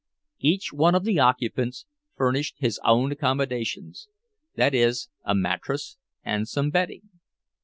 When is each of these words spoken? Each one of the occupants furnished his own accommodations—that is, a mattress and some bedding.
Each 0.39 0.73
one 0.73 0.95
of 0.95 1.03
the 1.03 1.19
occupants 1.19 1.85
furnished 2.15 2.55
his 2.57 2.79
own 2.83 3.11
accommodations—that 3.11 4.73
is, 4.73 5.09
a 5.23 5.35
mattress 5.35 5.97
and 6.23 6.47
some 6.47 6.71
bedding. 6.71 7.09